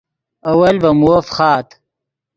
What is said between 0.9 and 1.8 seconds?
مووف فخآت